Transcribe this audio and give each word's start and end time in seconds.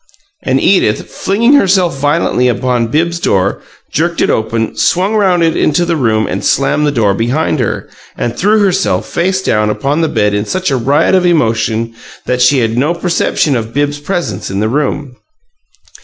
And 0.41 0.59
Edith, 0.59 1.11
flinging 1.11 1.53
herself 1.53 1.95
violently 1.95 2.47
upon 2.47 2.87
Bibbs's 2.87 3.19
door, 3.19 3.61
jerked 3.91 4.19
it 4.19 4.31
open, 4.31 4.75
swung 4.75 5.13
round 5.13 5.43
it 5.43 5.55
into 5.55 5.85
the 5.85 5.95
room, 5.95 6.27
slammed 6.41 6.87
the 6.87 6.91
door 6.91 7.13
behind 7.13 7.59
her, 7.59 7.87
and 8.17 8.35
threw 8.35 8.57
herself, 8.57 9.07
face 9.07 9.43
down, 9.43 9.69
upon 9.69 10.01
the 10.01 10.09
bed 10.09 10.33
in 10.33 10.43
such 10.45 10.71
a 10.71 10.75
riot 10.75 11.13
of 11.13 11.23
emotion 11.27 11.93
that 12.25 12.41
she 12.41 12.57
had 12.61 12.79
no 12.79 12.95
perception 12.95 13.55
of 13.55 13.75
Bibbs's 13.75 13.99
presence 14.01 14.49
in 14.49 14.59
the 14.59 14.69
room. 14.69 15.17